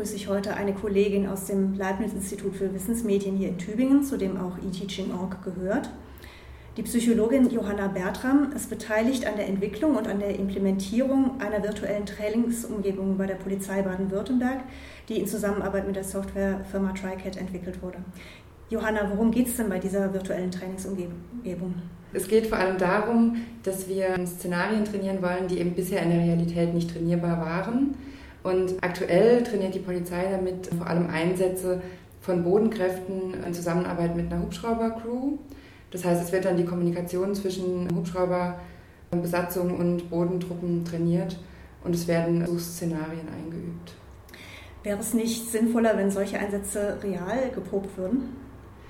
begrüße 0.00 0.16
ich 0.16 0.28
heute 0.28 0.54
eine 0.56 0.72
Kollegin 0.72 1.28
aus 1.28 1.44
dem 1.44 1.74
Leibniz-Institut 1.74 2.56
für 2.56 2.72
Wissensmedien 2.72 3.36
hier 3.36 3.48
in 3.48 3.58
Tübingen, 3.58 4.02
zu 4.02 4.16
dem 4.16 4.38
auch 4.38 4.56
eTeaching.org 4.56 5.44
gehört. 5.44 5.90
Die 6.78 6.82
Psychologin 6.82 7.50
Johanna 7.50 7.88
Bertram 7.88 8.50
ist 8.56 8.70
beteiligt 8.70 9.26
an 9.26 9.36
der 9.36 9.46
Entwicklung 9.46 9.96
und 9.96 10.08
an 10.08 10.18
der 10.18 10.38
Implementierung 10.38 11.38
einer 11.38 11.62
virtuellen 11.62 12.06
Trainingsumgebung 12.06 13.18
bei 13.18 13.26
der 13.26 13.34
Polizei 13.34 13.82
Baden-Württemberg, 13.82 14.60
die 15.10 15.18
in 15.20 15.26
Zusammenarbeit 15.26 15.86
mit 15.86 15.96
der 15.96 16.04
Softwarefirma 16.04 16.94
TriCAT 16.94 17.36
entwickelt 17.36 17.82
wurde. 17.82 17.98
Johanna, 18.70 19.10
worum 19.10 19.30
geht 19.30 19.48
es 19.48 19.58
denn 19.58 19.68
bei 19.68 19.80
dieser 19.80 20.14
virtuellen 20.14 20.50
Trainingsumgebung? 20.50 21.74
Es 22.14 22.26
geht 22.26 22.46
vor 22.46 22.56
allem 22.56 22.78
darum, 22.78 23.36
dass 23.64 23.86
wir 23.86 24.16
Szenarien 24.26 24.86
trainieren 24.86 25.20
wollen, 25.20 25.46
die 25.46 25.58
eben 25.58 25.74
bisher 25.74 26.02
in 26.02 26.08
der 26.08 26.20
Realität 26.20 26.72
nicht 26.72 26.90
trainierbar 26.90 27.38
waren. 27.38 27.96
Und 28.42 28.74
aktuell 28.80 29.42
trainiert 29.42 29.74
die 29.74 29.80
Polizei 29.80 30.28
damit 30.30 30.68
vor 30.76 30.86
allem 30.86 31.08
Einsätze 31.10 31.82
von 32.20 32.42
Bodenkräften 32.42 33.34
in 33.46 33.54
Zusammenarbeit 33.54 34.16
mit 34.16 34.32
einer 34.32 34.42
Hubschraubercrew. 34.42 35.38
Das 35.90 36.04
heißt, 36.04 36.22
es 36.22 36.32
wird 36.32 36.44
dann 36.44 36.56
die 36.56 36.64
Kommunikation 36.64 37.34
zwischen 37.34 37.88
Hubschrauberbesatzung 37.94 39.76
und 39.76 40.10
Bodentruppen 40.10 40.84
trainiert 40.84 41.38
und 41.82 41.94
es 41.94 42.06
werden 42.06 42.46
Suchszenarien 42.46 43.28
eingeübt. 43.28 43.94
Wäre 44.82 44.98
es 44.98 45.12
nicht 45.12 45.50
sinnvoller, 45.50 45.96
wenn 45.96 46.10
solche 46.10 46.38
Einsätze 46.38 46.98
real 47.02 47.50
geprobt 47.54 47.96
würden? 47.98 48.36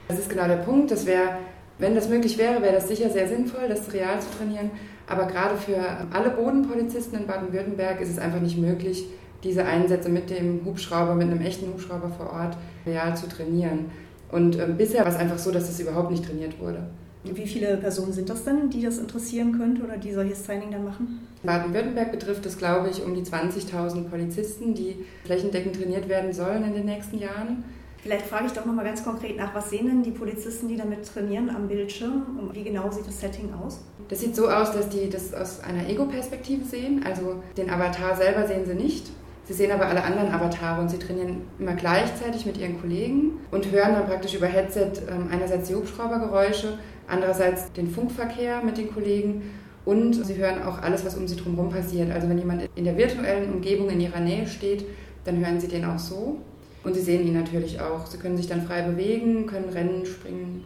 Das 0.09 0.19
ist 0.19 0.29
genau 0.29 0.47
der 0.47 0.57
Punkt. 0.57 0.91
Das 0.91 1.07
wäre, 1.07 1.39
wenn 1.79 1.95
das 1.95 2.09
möglich 2.09 2.39
wäre, 2.39 2.63
wäre 2.63 2.75
das 2.75 2.89
sicher 2.89 3.11
sehr 3.11 3.29
sinnvoll, 3.29 3.69
das 3.69 3.93
real 3.93 4.21
zu 4.21 4.29
trainieren. 4.37 4.71
Aber 5.09 5.27
gerade 5.27 5.57
für 5.57 5.79
alle 6.13 6.31
Bodenpolizisten 6.31 7.19
in 7.19 7.27
Baden-Württemberg 7.27 8.01
ist 8.01 8.11
es 8.11 8.19
einfach 8.19 8.41
nicht 8.41 8.59
möglich, 8.59 9.07
diese 9.43 9.65
Einsätze 9.65 10.09
mit 10.09 10.31
dem 10.31 10.65
Hubschrauber, 10.65 11.15
mit 11.15 11.31
einem 11.31 11.41
echten 11.41 11.69
Hubschrauber 11.73 12.11
vor 12.11 12.31
Ort 12.33 12.57
real 12.87 13.17
zu 13.17 13.29
trainieren. 13.29 13.87
Und 14.31 14.57
äh, 14.57 14.67
bisher 14.77 15.05
war 15.05 15.13
es 15.13 15.19
einfach 15.19 15.39
so, 15.39 15.51
dass 15.51 15.67
das 15.67 15.81
überhaupt 15.81 16.11
nicht 16.11 16.25
trainiert 16.25 16.61
wurde. 16.61 16.85
Wie 17.23 17.47
viele 17.47 17.77
Personen 17.77 18.13
sind 18.13 18.31
das 18.31 18.45
denn, 18.45 18.71
die 18.71 18.83
das 18.83 18.97
interessieren 18.97 19.57
könnte 19.59 19.83
oder 19.83 19.99
die 19.99 20.13
solches 20.13 20.43
Training 20.45 20.71
dann 20.71 20.85
machen? 20.85 21.27
Baden-Württemberg 21.43 22.13
betrifft 22.13 22.47
es, 22.47 22.57
glaube 22.57 22.89
ich, 22.89 23.03
um 23.03 23.15
die 23.15 23.23
20.000 23.23 24.09
Polizisten, 24.09 24.75
die 24.75 24.97
flächendeckend 25.25 25.77
trainiert 25.77 26.09
werden 26.09 26.33
sollen 26.33 26.65
in 26.65 26.73
den 26.73 26.87
nächsten 26.87 27.19
Jahren. 27.19 27.65
Vielleicht 28.03 28.27
frage 28.27 28.47
ich 28.47 28.53
doch 28.53 28.65
nochmal 28.65 28.87
ganz 28.87 29.05
konkret 29.05 29.37
nach, 29.37 29.55
was 29.55 29.69
sehen 29.69 29.87
denn 29.87 30.03
die 30.03 30.13
Polizisten, 30.13 30.69
die 30.69 30.77
damit 30.79 31.07
trainieren 31.07 31.51
am 31.51 31.69
Bildschirm 31.69 32.39
und 32.41 32.55
wie 32.55 32.65
genau 32.65 32.91
sieht 32.91 33.07
das 33.07 33.21
Setting 33.21 33.53
aus? 33.53 33.81
Das 34.09 34.21
sieht 34.21 34.35
so 34.35 34.49
aus, 34.49 34.73
dass 34.73 34.89
die 34.89 35.11
das 35.11 35.35
aus 35.35 35.61
einer 35.61 35.87
Ego-Perspektive 35.87 36.65
sehen, 36.65 37.05
also 37.05 37.43
den 37.59 37.69
Avatar 37.69 38.17
selber 38.17 38.47
sehen 38.47 38.65
sie 38.65 38.75
nicht. 38.75 39.11
Sie 39.45 39.55
sehen 39.55 39.73
aber 39.73 39.87
alle 39.87 40.05
anderen 40.05 40.31
Avatare 40.31 40.81
und 40.81 40.91
sie 40.91 40.99
trainieren 40.99 41.43
immer 41.59 41.75
gleichzeitig 41.75 42.47
mit 42.47 42.57
ihren 42.57 42.81
Kollegen 42.81 43.33
und 43.51 43.71
hören 43.71 43.95
dann 43.95 44.07
praktisch 44.07 44.35
über 44.35 44.47
Headset 44.47 44.93
ähm, 45.09 45.29
einerseits 45.31 45.69
die 45.69 45.75
Hubschraubergeräusche, 45.75 46.79
andererseits 47.09 47.73
den 47.73 47.91
Funkverkehr 47.91 48.63
mit 48.63 48.79
den 48.79 48.93
Kollegen 48.93 49.43
und 49.85 50.13
sie 50.25 50.37
hören 50.37 50.63
auch 50.63 50.81
alles, 50.83 51.05
was 51.05 51.17
um 51.17 51.27
sie 51.27 51.37
drumherum 51.37 51.71
passiert. 51.71 52.11
Also 52.13 52.29
wenn 52.29 52.39
jemand 52.39 52.69
in 52.75 52.85
der 52.85 52.97
virtuellen 52.97 53.53
Umgebung 53.53 53.89
in 53.91 54.01
ihrer 54.01 54.21
Nähe 54.21 54.47
steht, 54.47 54.85
dann 55.25 55.45
hören 55.45 55.59
sie 55.59 55.69
den 55.69 55.85
auch 55.85 55.99
so. 55.99 56.39
Und 56.83 56.95
sie 56.95 57.01
sehen 57.01 57.27
ihn 57.27 57.35
natürlich 57.35 57.81
auch. 57.81 58.07
Sie 58.07 58.19
können 58.19 58.37
sich 58.37 58.47
dann 58.47 58.63
frei 58.63 58.83
bewegen, 58.83 59.47
können 59.47 59.69
rennen, 59.69 60.07
springen. 60.07 60.65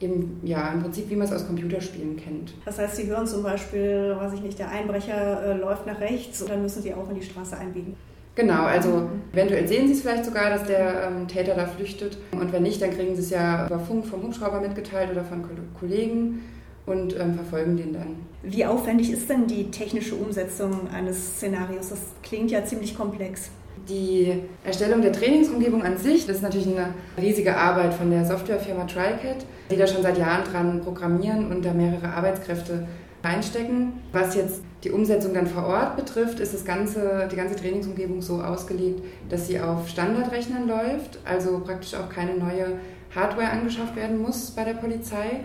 Eben, 0.00 0.40
ja, 0.44 0.70
im 0.72 0.80
Prinzip, 0.80 1.10
wie 1.10 1.16
man 1.16 1.26
es 1.26 1.32
aus 1.32 1.46
Computerspielen 1.46 2.16
kennt. 2.16 2.54
Das 2.64 2.78
heißt, 2.78 2.94
Sie 2.94 3.06
hören 3.06 3.26
zum 3.26 3.42
Beispiel, 3.42 4.14
weiß 4.16 4.32
ich 4.34 4.42
nicht, 4.42 4.56
der 4.56 4.68
Einbrecher 4.68 5.44
äh, 5.44 5.56
läuft 5.56 5.86
nach 5.86 5.98
rechts 5.98 6.40
und 6.40 6.50
dann 6.50 6.62
müssen 6.62 6.82
Sie 6.82 6.94
auch 6.94 7.08
in 7.10 7.16
die 7.16 7.26
Straße 7.26 7.56
einbiegen. 7.56 7.96
Genau, 8.38 8.66
also 8.66 9.08
eventuell 9.32 9.66
sehen 9.66 9.88
Sie 9.88 9.94
es 9.94 10.02
vielleicht 10.02 10.24
sogar, 10.24 10.48
dass 10.48 10.62
der 10.62 11.08
ähm, 11.08 11.26
Täter 11.26 11.56
da 11.56 11.66
flüchtet. 11.66 12.18
Und 12.30 12.52
wenn 12.52 12.62
nicht, 12.62 12.80
dann 12.80 12.92
kriegen 12.92 13.16
Sie 13.16 13.22
es 13.22 13.30
ja 13.30 13.66
über 13.66 13.80
Funk 13.80 14.06
vom 14.06 14.22
Hubschrauber 14.22 14.60
mitgeteilt 14.60 15.10
oder 15.10 15.24
von 15.24 15.42
Kollegen 15.80 16.40
und 16.86 17.18
ähm, 17.18 17.34
verfolgen 17.34 17.76
den 17.76 17.94
dann. 17.94 18.14
Wie 18.44 18.64
aufwendig 18.64 19.10
ist 19.10 19.28
denn 19.28 19.48
die 19.48 19.72
technische 19.72 20.14
Umsetzung 20.14 20.88
eines 20.94 21.34
Szenarios? 21.34 21.88
Das 21.88 21.98
klingt 22.22 22.52
ja 22.52 22.64
ziemlich 22.64 22.96
komplex. 22.96 23.50
Die 23.88 24.34
Erstellung 24.64 25.02
der 25.02 25.10
Trainingsumgebung 25.12 25.82
an 25.82 25.98
sich, 25.98 26.24
das 26.24 26.36
ist 26.36 26.42
natürlich 26.42 26.68
eine 26.68 26.94
riesige 27.20 27.56
Arbeit 27.56 27.92
von 27.92 28.08
der 28.08 28.24
Softwarefirma 28.24 28.84
TriCAT, 28.84 29.46
die 29.68 29.76
da 29.76 29.88
schon 29.88 30.02
seit 30.02 30.16
Jahren 30.16 30.44
dran 30.44 30.80
programmieren 30.82 31.50
und 31.50 31.64
da 31.64 31.72
mehrere 31.72 32.08
Arbeitskräfte 32.08 32.86
reinstecken. 33.28 33.92
Was 34.12 34.34
jetzt 34.34 34.62
die 34.84 34.90
Umsetzung 34.90 35.34
dann 35.34 35.46
vor 35.46 35.66
Ort 35.66 35.96
betrifft, 35.96 36.40
ist 36.40 36.54
das 36.54 36.64
ganze, 36.64 37.28
die 37.30 37.36
ganze 37.36 37.56
Trainingsumgebung 37.56 38.22
so 38.22 38.40
ausgelegt, 38.40 39.02
dass 39.28 39.46
sie 39.46 39.60
auf 39.60 39.88
Standardrechnern 39.88 40.68
läuft, 40.68 41.18
also 41.24 41.60
praktisch 41.60 41.94
auch 41.94 42.08
keine 42.08 42.34
neue 42.34 42.78
Hardware 43.14 43.50
angeschafft 43.50 43.96
werden 43.96 44.20
muss 44.20 44.50
bei 44.50 44.64
der 44.64 44.74
Polizei. 44.74 45.40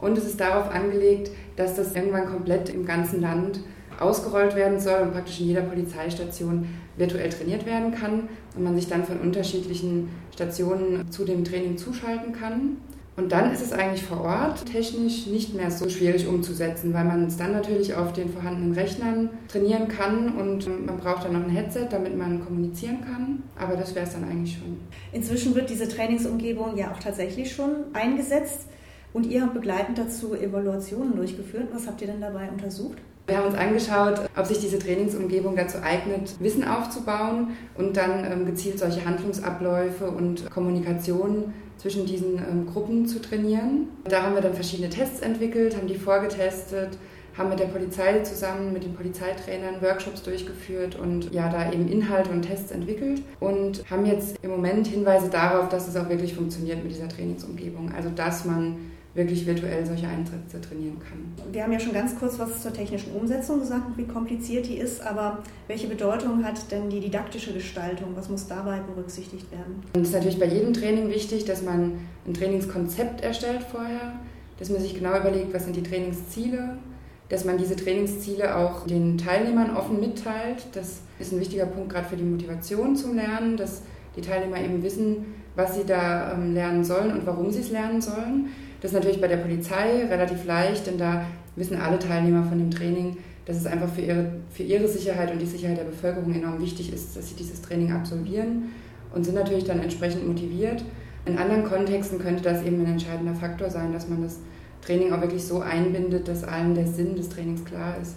Und 0.00 0.16
es 0.16 0.24
ist 0.24 0.40
darauf 0.40 0.70
angelegt, 0.70 1.30
dass 1.56 1.74
das 1.74 1.94
irgendwann 1.94 2.26
komplett 2.26 2.70
im 2.70 2.86
ganzen 2.86 3.20
Land 3.20 3.60
ausgerollt 3.98 4.54
werden 4.54 4.78
soll 4.78 5.00
und 5.00 5.12
praktisch 5.12 5.40
in 5.40 5.46
jeder 5.46 5.62
Polizeistation 5.62 6.68
virtuell 6.96 7.30
trainiert 7.30 7.66
werden 7.66 7.92
kann 7.92 8.28
und 8.56 8.62
man 8.64 8.76
sich 8.76 8.88
dann 8.88 9.04
von 9.04 9.18
unterschiedlichen 9.18 10.08
Stationen 10.32 11.10
zu 11.10 11.24
dem 11.24 11.44
Training 11.44 11.76
zuschalten 11.76 12.32
kann. 12.32 12.76
Und 13.18 13.32
dann 13.32 13.52
ist 13.52 13.60
es 13.60 13.72
eigentlich 13.72 14.04
vor 14.04 14.20
Ort 14.20 14.64
technisch 14.66 15.26
nicht 15.26 15.52
mehr 15.52 15.72
so 15.72 15.88
schwierig 15.88 16.28
umzusetzen, 16.28 16.94
weil 16.94 17.04
man 17.04 17.26
es 17.26 17.36
dann 17.36 17.50
natürlich 17.50 17.92
auf 17.92 18.12
den 18.12 18.32
vorhandenen 18.32 18.74
Rechnern 18.74 19.30
trainieren 19.48 19.88
kann 19.88 20.36
und 20.36 20.86
man 20.86 20.98
braucht 20.98 21.24
dann 21.24 21.32
noch 21.32 21.42
ein 21.42 21.50
Headset, 21.50 21.88
damit 21.90 22.16
man 22.16 22.44
kommunizieren 22.44 23.00
kann. 23.00 23.42
Aber 23.58 23.76
das 23.76 23.96
wäre 23.96 24.06
es 24.06 24.12
dann 24.12 24.22
eigentlich 24.22 24.56
schon. 24.56 24.78
Inzwischen 25.12 25.56
wird 25.56 25.68
diese 25.68 25.88
Trainingsumgebung 25.88 26.76
ja 26.76 26.92
auch 26.92 27.00
tatsächlich 27.00 27.52
schon 27.52 27.92
eingesetzt 27.92 28.68
und 29.12 29.26
ihr 29.26 29.42
habt 29.42 29.54
begleitend 29.54 29.98
dazu 29.98 30.36
Evaluationen 30.36 31.16
durchgeführt. 31.16 31.70
Was 31.72 31.88
habt 31.88 32.00
ihr 32.00 32.06
denn 32.06 32.20
dabei 32.20 32.48
untersucht? 32.48 32.98
Wir 33.28 33.36
haben 33.36 33.48
uns 33.48 33.58
angeschaut, 33.58 34.30
ob 34.34 34.46
sich 34.46 34.58
diese 34.58 34.78
Trainingsumgebung 34.78 35.54
dazu 35.54 35.82
eignet, 35.82 36.40
Wissen 36.40 36.64
aufzubauen 36.64 37.48
und 37.76 37.94
dann 37.98 38.24
ähm, 38.24 38.46
gezielt 38.46 38.78
solche 38.78 39.04
Handlungsabläufe 39.04 40.10
und 40.10 40.50
Kommunikation 40.50 41.52
zwischen 41.76 42.06
diesen 42.06 42.38
ähm, 42.38 42.66
Gruppen 42.66 43.06
zu 43.06 43.20
trainieren. 43.20 43.88
Da 44.04 44.22
haben 44.22 44.34
wir 44.34 44.40
dann 44.40 44.54
verschiedene 44.54 44.88
Tests 44.88 45.20
entwickelt, 45.20 45.76
haben 45.76 45.88
die 45.88 45.96
vorgetestet, 45.96 46.96
haben 47.38 47.48
mit 47.50 47.60
der 47.60 47.66
Polizei 47.66 48.20
zusammen, 48.20 48.72
mit 48.72 48.84
den 48.84 48.94
Polizeitrainern 48.94 49.80
Workshops 49.80 50.22
durchgeführt 50.22 50.96
und 50.96 51.32
ja, 51.32 51.48
da 51.48 51.72
eben 51.72 51.88
Inhalte 51.88 52.30
und 52.30 52.42
Tests 52.42 52.72
entwickelt 52.72 53.22
und 53.40 53.88
haben 53.88 54.04
jetzt 54.04 54.36
im 54.42 54.50
Moment 54.50 54.88
Hinweise 54.88 55.30
darauf, 55.30 55.68
dass 55.68 55.86
es 55.86 55.96
auch 55.96 56.08
wirklich 56.08 56.34
funktioniert 56.34 56.82
mit 56.82 56.92
dieser 56.92 57.08
Trainingsumgebung. 57.08 57.92
Also, 57.96 58.10
dass 58.10 58.44
man 58.44 58.76
wirklich 59.14 59.46
virtuell 59.46 59.84
solche 59.84 60.06
Einsätze 60.06 60.60
trainieren 60.60 60.98
kann. 61.00 61.52
Wir 61.52 61.64
haben 61.64 61.72
ja 61.72 61.80
schon 61.80 61.92
ganz 61.92 62.16
kurz 62.18 62.38
was 62.38 62.62
zur 62.62 62.72
technischen 62.72 63.12
Umsetzung 63.12 63.58
gesagt 63.58 63.86
und 63.88 63.98
wie 63.98 64.04
kompliziert 64.04 64.66
die 64.66 64.76
ist, 64.76 65.00
aber 65.04 65.42
welche 65.66 65.88
Bedeutung 65.88 66.44
hat 66.44 66.70
denn 66.70 66.88
die 66.88 67.00
didaktische 67.00 67.52
Gestaltung? 67.52 68.10
Was 68.14 68.28
muss 68.28 68.46
dabei 68.46 68.78
berücksichtigt 68.80 69.50
werden? 69.50 69.82
Es 69.94 70.08
ist 70.08 70.12
natürlich 70.12 70.38
bei 70.38 70.46
jedem 70.46 70.72
Training 70.72 71.08
wichtig, 71.08 71.44
dass 71.46 71.62
man 71.62 71.98
ein 72.26 72.34
Trainingskonzept 72.34 73.22
erstellt 73.22 73.62
vorher, 73.62 74.20
dass 74.58 74.70
man 74.70 74.80
sich 74.80 74.94
genau 74.94 75.18
überlegt, 75.18 75.52
was 75.52 75.64
sind 75.64 75.74
die 75.74 75.82
Trainingsziele, 75.82 76.78
dass 77.28 77.44
man 77.44 77.58
diese 77.58 77.76
Trainingsziele 77.76 78.56
auch 78.56 78.86
den 78.86 79.18
Teilnehmern 79.18 79.76
offen 79.76 80.00
mitteilt. 80.00 80.66
Das 80.72 81.00
ist 81.18 81.32
ein 81.32 81.40
wichtiger 81.40 81.66
Punkt 81.66 81.90
gerade 81.90 82.08
für 82.08 82.16
die 82.16 82.24
Motivation 82.24 82.96
zum 82.96 83.16
Lernen, 83.16 83.56
dass 83.56 83.82
die 84.16 84.20
Teilnehmer 84.20 84.60
eben 84.60 84.82
wissen, 84.82 85.34
was 85.54 85.74
sie 85.76 85.84
da 85.84 86.32
ähm, 86.32 86.54
lernen 86.54 86.84
sollen 86.84 87.12
und 87.12 87.26
warum 87.26 87.50
sie 87.50 87.60
es 87.60 87.70
lernen 87.70 88.00
sollen. 88.00 88.46
Das 88.80 88.92
ist 88.92 88.94
natürlich 88.94 89.20
bei 89.20 89.28
der 89.28 89.38
Polizei 89.38 90.06
relativ 90.08 90.44
leicht, 90.44 90.86
denn 90.86 90.98
da 90.98 91.24
wissen 91.56 91.76
alle 91.80 91.98
Teilnehmer 91.98 92.44
von 92.44 92.58
dem 92.58 92.70
Training, 92.70 93.16
dass 93.44 93.56
es 93.56 93.66
einfach 93.66 93.88
für 93.88 94.02
ihre, 94.02 94.26
für 94.50 94.62
ihre 94.62 94.86
Sicherheit 94.86 95.32
und 95.32 95.40
die 95.40 95.46
Sicherheit 95.46 95.78
der 95.78 95.84
Bevölkerung 95.84 96.32
enorm 96.34 96.60
wichtig 96.60 96.92
ist, 96.92 97.16
dass 97.16 97.28
sie 97.28 97.34
dieses 97.34 97.60
Training 97.60 97.92
absolvieren 97.92 98.70
und 99.14 99.24
sind 99.24 99.34
natürlich 99.34 99.64
dann 99.64 99.80
entsprechend 99.80 100.26
motiviert. 100.26 100.84
In 101.26 101.38
anderen 101.38 101.64
Kontexten 101.64 102.18
könnte 102.18 102.42
das 102.42 102.62
eben 102.62 102.80
ein 102.80 102.92
entscheidender 102.92 103.34
Faktor 103.34 103.70
sein, 103.70 103.92
dass 103.92 104.08
man 104.08 104.22
das 104.22 104.38
Training 104.82 105.12
auch 105.12 105.20
wirklich 105.20 105.44
so 105.44 105.60
einbindet, 105.60 106.28
dass 106.28 106.44
allen 106.44 106.74
der 106.74 106.86
Sinn 106.86 107.16
des 107.16 107.28
Trainings 107.28 107.64
klar 107.64 107.96
ist. 108.00 108.16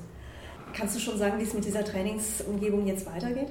Kannst 0.73 0.95
du 0.95 0.99
schon 0.99 1.17
sagen, 1.17 1.37
wie 1.37 1.43
es 1.43 1.53
mit 1.53 1.65
dieser 1.65 1.83
Trainingsumgebung 1.83 2.87
jetzt 2.87 3.05
weitergeht? 3.05 3.49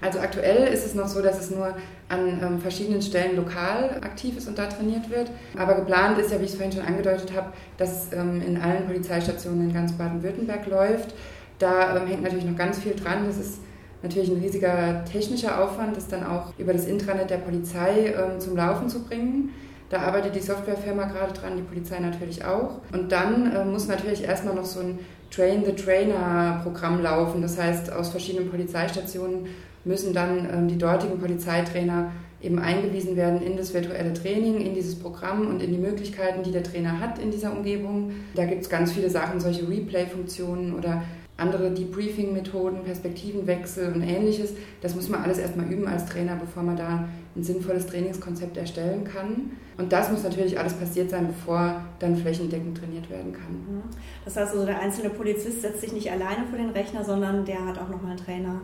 Also 0.00 0.18
aktuell 0.20 0.72
ist 0.72 0.84
es 0.84 0.94
noch 0.94 1.08
so, 1.08 1.22
dass 1.22 1.40
es 1.40 1.50
nur 1.50 1.74
an 2.08 2.40
ähm, 2.42 2.60
verschiedenen 2.60 3.00
Stellen 3.00 3.36
lokal 3.36 3.98
aktiv 4.02 4.36
ist 4.36 4.46
und 4.46 4.58
da 4.58 4.66
trainiert 4.66 5.10
wird. 5.10 5.30
Aber 5.56 5.74
geplant 5.74 6.18
ist 6.18 6.30
ja, 6.30 6.38
wie 6.38 6.44
ich 6.44 6.50
es 6.50 6.56
vorhin 6.56 6.72
schon 6.72 6.84
angedeutet 6.84 7.32
habe, 7.34 7.52
dass 7.78 8.12
ähm, 8.12 8.42
in 8.46 8.60
allen 8.60 8.86
Polizeistationen 8.86 9.68
in 9.68 9.74
ganz 9.74 9.92
Baden-Württemberg 9.92 10.66
läuft. 10.66 11.14
Da 11.58 11.96
ähm, 11.96 12.06
hängt 12.06 12.22
natürlich 12.22 12.44
noch 12.44 12.56
ganz 12.56 12.78
viel 12.78 12.94
dran. 12.94 13.26
Das 13.26 13.38
ist 13.38 13.58
natürlich 14.02 14.30
ein 14.30 14.40
riesiger 14.40 15.04
technischer 15.10 15.62
Aufwand, 15.62 15.96
das 15.96 16.08
dann 16.08 16.24
auch 16.26 16.52
über 16.58 16.74
das 16.74 16.86
Intranet 16.86 17.30
der 17.30 17.38
Polizei 17.38 18.14
ähm, 18.14 18.38
zum 18.38 18.54
Laufen 18.54 18.90
zu 18.90 19.02
bringen. 19.02 19.50
Da 19.88 20.02
arbeitet 20.02 20.34
die 20.34 20.40
Softwarefirma 20.40 21.04
gerade 21.04 21.32
dran, 21.32 21.56
die 21.56 21.62
Polizei 21.62 22.00
natürlich 22.00 22.44
auch. 22.44 22.80
Und 22.92 23.12
dann 23.12 23.54
äh, 23.54 23.64
muss 23.64 23.86
natürlich 23.86 24.24
erstmal 24.24 24.54
noch 24.54 24.64
so 24.64 24.80
ein 24.80 24.98
Train 25.30 25.64
the 25.64 25.72
Trainer 25.72 26.60
Programm 26.62 27.02
laufen. 27.02 27.42
Das 27.42 27.60
heißt, 27.60 27.92
aus 27.92 28.10
verschiedenen 28.10 28.50
Polizeistationen 28.50 29.46
müssen 29.84 30.12
dann 30.12 30.48
ähm, 30.52 30.68
die 30.68 30.78
dortigen 30.78 31.18
Polizeitrainer 31.18 32.10
eben 32.42 32.58
eingewiesen 32.58 33.16
werden 33.16 33.40
in 33.42 33.56
das 33.56 33.72
virtuelle 33.72 34.12
Training, 34.12 34.60
in 34.60 34.74
dieses 34.74 34.98
Programm 34.98 35.46
und 35.46 35.62
in 35.62 35.72
die 35.72 35.78
Möglichkeiten, 35.78 36.42
die 36.42 36.52
der 36.52 36.62
Trainer 36.62 37.00
hat 37.00 37.18
in 37.18 37.30
dieser 37.30 37.52
Umgebung. 37.52 38.12
Da 38.34 38.44
gibt 38.44 38.62
es 38.62 38.68
ganz 38.68 38.92
viele 38.92 39.08
Sachen, 39.08 39.40
solche 39.40 39.68
Replay-Funktionen 39.68 40.74
oder 40.74 41.02
andere 41.38 41.70
Debriefing-Methoden, 41.70 42.82
Perspektivenwechsel 42.84 43.92
und 43.92 44.02
ähnliches. 44.02 44.54
Das 44.80 44.94
muss 44.94 45.08
man 45.08 45.22
alles 45.22 45.38
erstmal 45.38 45.70
üben 45.70 45.86
als 45.86 46.06
Trainer, 46.06 46.36
bevor 46.36 46.62
man 46.62 46.76
da 46.76 47.08
ein 47.34 47.42
sinnvolles 47.42 47.86
Trainingskonzept 47.86 48.56
erstellen 48.56 49.04
kann. 49.04 49.52
Und 49.76 49.92
das 49.92 50.10
muss 50.10 50.22
natürlich 50.22 50.58
alles 50.58 50.72
passiert 50.74 51.10
sein, 51.10 51.26
bevor 51.26 51.82
dann 51.98 52.16
flächendeckend 52.16 52.78
trainiert 52.78 53.10
werden 53.10 53.32
kann. 53.32 53.52
Mhm. 53.52 53.82
Das 54.24 54.36
heißt 54.36 54.54
also, 54.54 54.64
der 54.64 54.80
einzelne 54.80 55.10
Polizist 55.10 55.60
setzt 55.60 55.82
sich 55.82 55.92
nicht 55.92 56.10
alleine 56.10 56.46
vor 56.48 56.58
den 56.58 56.70
Rechner, 56.70 57.04
sondern 57.04 57.44
der 57.44 57.66
hat 57.66 57.78
auch 57.78 57.90
nochmal 57.90 58.12
einen 58.12 58.24
Trainer 58.24 58.60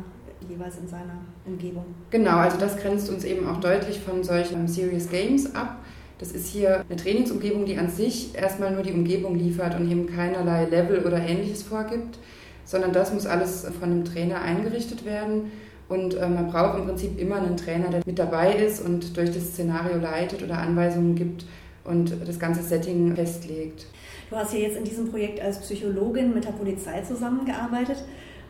jeweils 0.49 0.79
in 0.79 0.89
seiner 0.89 1.21
Umgebung. 1.47 1.85
Genau, 2.11 2.39
also 2.39 2.57
das 2.59 2.77
grenzt 2.77 3.11
uns 3.11 3.25
eben 3.25 3.47
auch 3.47 3.61
deutlich 3.61 4.01
von 4.01 4.25
solchen 4.25 4.67
Serious 4.67 5.09
Games 5.09 5.55
ab. 5.55 5.79
Das 6.19 6.33
ist 6.33 6.47
hier 6.47 6.85
eine 6.89 6.97
Trainingsumgebung, 6.97 7.67
die 7.67 7.77
an 7.77 7.91
sich 7.91 8.35
erstmal 8.35 8.71
nur 8.73 8.83
die 8.83 8.93
Umgebung 8.93 9.35
liefert 9.35 9.79
und 9.79 9.91
eben 9.91 10.07
keinerlei 10.07 10.67
Level 10.67 11.05
oder 11.05 11.19
ähnliches 11.19 11.63
vorgibt, 11.65 12.19
sondern 12.65 12.93
das 12.93 13.13
muss 13.13 13.27
alles 13.27 13.67
von 13.79 13.91
einem 13.91 14.05
Trainer 14.05 14.41
eingerichtet 14.41 15.05
werden. 15.05 15.53
Und 15.89 16.15
äh, 16.15 16.29
man 16.29 16.51
braucht 16.51 16.79
im 16.79 16.87
Prinzip 16.87 17.19
immer 17.19 17.37
einen 17.37 17.57
Trainer, 17.57 17.89
der 17.89 18.03
mit 18.07 18.19
dabei 18.19 18.55
ist 18.55 18.81
und 18.81 19.17
durch 19.17 19.31
das 19.33 19.49
Szenario 19.49 19.99
leitet 19.99 20.43
oder 20.43 20.59
Anweisungen 20.59 21.15
gibt 21.15 21.45
und 21.85 22.15
das 22.27 22.39
ganze 22.39 22.63
Setting 22.63 23.15
festlegt. 23.15 23.87
Du 24.31 24.37
hast 24.37 24.53
hier 24.53 24.61
jetzt 24.61 24.79
in 24.79 24.85
diesem 24.85 25.11
Projekt 25.11 25.41
als 25.41 25.59
Psychologin 25.59 26.33
mit 26.33 26.45
der 26.45 26.53
Polizei 26.53 27.03
zusammengearbeitet. 27.03 28.05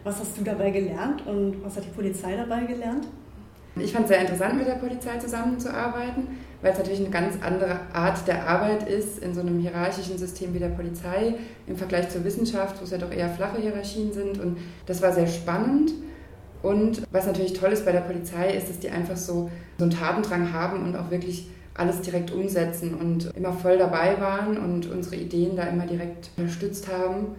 Was 0.05 0.21
hast 0.21 0.39
du 0.39 0.45
dabei 0.45 0.71
gelernt 0.71 1.27
und 1.27 1.65
was 1.65 1.77
hat 1.77 1.85
die 1.85 1.91
Polizei 1.91 2.37
dabei 2.37 2.65
gelernt? 2.67 3.07
Ich 3.77 3.93
fand 3.93 4.05
es 4.05 4.11
sehr 4.11 4.21
interessant, 4.21 4.59
mit 4.59 4.67
der 4.67 4.75
Polizei 4.75 5.17
zusammenzuarbeiten, 5.19 6.29
weil 6.61 6.73
es 6.73 6.79
natürlich 6.79 7.01
eine 7.01 7.11
ganz 7.11 7.37
andere 7.43 7.81
Art 7.93 8.27
der 8.29 8.47
Arbeit 8.47 8.89
ist 8.89 9.19
in 9.19 9.35
so 9.35 9.41
einem 9.41 9.59
hierarchischen 9.61 10.19
System 10.19 10.53
wie 10.53 10.59
der 10.59 10.69
Polizei 10.69 11.35
im 11.67 11.77
Vergleich 11.77 12.11
zur 12.11 12.23
Wissenschaft, 12.25 12.79
wo 12.81 12.85
es 12.85 12.91
ja 12.91 12.99
doch 12.99 13.11
eher 13.11 13.31
flache 13.31 13.61
Hierarchien 13.61 14.13
sind. 14.13 14.39
Und 14.39 14.59
das 14.87 15.01
war 15.01 15.13
sehr 15.13 15.27
spannend. 15.27 15.93
Und 16.63 17.03
was 17.11 17.27
natürlich 17.27 17.55
toll 17.55 17.73
ist 17.73 17.85
bei 17.85 17.93
der 17.93 18.01
Polizei, 18.01 18.51
ist, 18.51 18.69
dass 18.69 18.79
die 18.79 18.91
einfach 18.91 19.17
so, 19.17 19.51
so 19.79 19.85
einen 19.85 19.91
Tatendrang 19.91 20.53
haben 20.53 20.85
und 20.85 20.95
auch 20.95 21.11
wirklich 21.11 21.49
alles 21.75 22.03
direkt 22.03 22.31
umsetzen 22.31 22.95
und 22.95 23.35
immer 23.35 23.53
voll 23.53 23.79
dabei 23.79 24.21
waren 24.21 24.59
und 24.59 24.91
unsere 24.91 25.17
Ideen 25.17 25.57
da 25.57 25.65
immer 25.65 25.87
direkt 25.87 26.31
unterstützt 26.37 26.89
haben. 26.93 27.37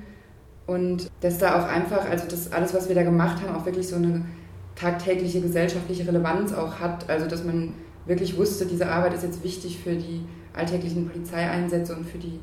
Und 0.66 1.10
dass 1.22 1.38
da 1.38 1.62
auch 1.62 1.68
einfach, 1.68 2.10
also 2.10 2.26
das 2.28 2.52
alles, 2.52 2.74
was 2.74 2.88
wir 2.88 2.96
da 2.96 3.04
gemacht 3.04 3.42
haben, 3.42 3.56
auch 3.56 3.66
wirklich 3.66 3.88
so 3.88 3.98
eine 3.98 4.26
tagtägliche 4.76 5.42
gesellschaftliche 5.42 6.08
Relevanz 6.08 6.54
auch 6.54 6.80
hat. 6.80 7.10
Also 7.10 7.28
dass 7.28 7.44
man 7.44 7.74
wirklich 8.06 8.38
wusste, 8.38 8.66
diese 8.66 8.88
Arbeit 8.88 9.14
ist 9.14 9.24
jetzt 9.24 9.44
wichtig 9.44 9.80
für 9.80 9.96
die 9.96 10.26
alltäglichen 10.54 11.08
Polizeieinsätze 11.08 11.96
und 11.96 12.06
für 12.06 12.18
die 12.18 12.40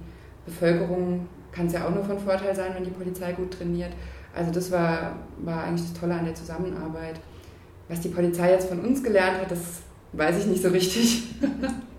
Bevölkerung 0.47 1.29
kann 1.53 1.67
es 1.67 1.73
ja 1.73 1.87
auch 1.87 1.94
nur 1.94 2.05
von 2.05 2.19
Vorteil 2.19 2.55
sein, 2.55 2.73
wenn 2.75 2.85
die 2.85 2.91
Polizei 2.91 3.32
gut 3.32 3.53
trainiert. 3.53 3.93
Also 4.35 4.53
das 4.53 4.71
war, 4.71 5.17
war 5.38 5.65
eigentlich 5.65 5.91
das 5.91 6.00
Tolle 6.00 6.15
an 6.15 6.25
der 6.25 6.35
Zusammenarbeit. 6.35 7.21
Was 7.88 8.00
die 8.00 8.09
Polizei 8.09 8.53
jetzt 8.53 8.69
von 8.69 8.81
uns 8.81 9.03
gelernt 9.03 9.41
hat, 9.41 9.50
das 9.50 9.81
weiß 10.12 10.38
ich 10.38 10.47
nicht 10.47 10.62
so 10.62 10.69
richtig. 10.69 11.35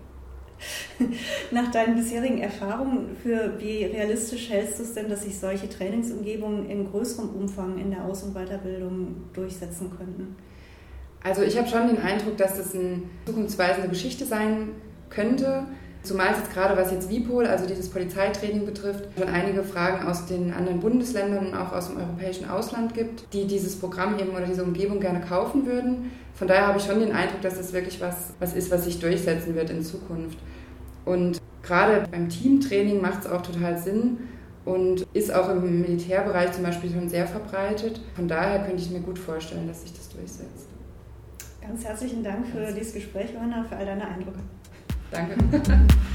Nach 1.50 1.70
deinen 1.70 1.96
bisherigen 1.96 2.38
Erfahrungen, 2.38 3.16
für 3.22 3.58
wie 3.58 3.84
realistisch 3.84 4.50
hältst 4.50 4.78
du 4.78 4.82
es 4.84 4.94
denn, 4.94 5.08
dass 5.08 5.22
sich 5.22 5.38
solche 5.38 5.68
Trainingsumgebungen 5.68 6.68
in 6.68 6.90
größerem 6.90 7.30
Umfang 7.30 7.78
in 7.78 7.90
der 7.90 8.04
Aus- 8.04 8.22
und 8.22 8.34
Weiterbildung 8.34 9.24
durchsetzen 9.32 9.90
könnten? 9.96 10.36
Also 11.22 11.42
ich 11.42 11.56
habe 11.56 11.68
schon 11.68 11.88
den 11.88 11.98
Eindruck, 11.98 12.36
dass 12.36 12.56
das 12.56 12.74
eine 12.74 13.02
zukunftsweisende 13.26 13.88
Geschichte 13.88 14.24
sein 14.24 14.70
könnte. 15.08 15.66
Zumal 16.02 16.32
es 16.32 16.38
jetzt 16.38 16.52
gerade, 16.52 16.76
was 16.76 16.90
jetzt 16.90 17.08
WIPOL, 17.08 17.46
also 17.46 17.66
dieses 17.66 17.88
Polizeitraining 17.88 18.66
betrifft, 18.66 19.04
schon 19.16 19.28
einige 19.28 19.62
Fragen 19.62 20.04
aus 20.06 20.26
den 20.26 20.52
anderen 20.52 20.80
Bundesländern 20.80 21.46
und 21.46 21.54
auch 21.54 21.72
aus 21.72 21.88
dem 21.88 21.98
europäischen 21.98 22.48
Ausland 22.50 22.94
gibt, 22.94 23.32
die 23.32 23.46
dieses 23.46 23.76
Programm 23.76 24.18
eben 24.18 24.30
oder 24.30 24.46
diese 24.46 24.64
Umgebung 24.64 24.98
gerne 24.98 25.20
kaufen 25.20 25.64
würden. 25.64 26.10
Von 26.34 26.48
daher 26.48 26.66
habe 26.66 26.78
ich 26.78 26.84
schon 26.84 26.98
den 26.98 27.12
Eindruck, 27.12 27.42
dass 27.42 27.56
das 27.56 27.72
wirklich 27.72 28.00
was, 28.00 28.32
was 28.40 28.54
ist, 28.54 28.72
was 28.72 28.84
sich 28.84 28.98
durchsetzen 28.98 29.54
wird 29.54 29.70
in 29.70 29.84
Zukunft. 29.84 30.38
Und 31.04 31.40
gerade 31.62 32.04
beim 32.10 32.28
Teamtraining 32.28 33.00
macht 33.00 33.20
es 33.20 33.30
auch 33.30 33.42
total 33.42 33.78
Sinn 33.78 34.18
und 34.64 35.06
ist 35.12 35.32
auch 35.32 35.50
im 35.50 35.82
Militärbereich 35.82 36.52
zum 36.52 36.64
Beispiel 36.64 36.90
schon 36.90 37.08
sehr 37.08 37.28
verbreitet. 37.28 38.00
Von 38.16 38.26
daher 38.26 38.64
könnte 38.64 38.82
ich 38.82 38.90
mir 38.90 39.00
gut 39.00 39.20
vorstellen, 39.20 39.68
dass 39.68 39.82
sich 39.82 39.92
das 39.92 40.08
durchsetzt. 40.08 40.68
Ganz 41.60 41.84
herzlichen 41.84 42.24
Dank 42.24 42.48
für 42.48 42.72
dieses 42.72 42.92
Gespräch, 42.92 43.32
Johanna, 43.32 43.64
für 43.64 43.76
all 43.76 43.86
deine 43.86 44.04
Eindrücke. 44.04 44.40
Danke. 45.12 45.36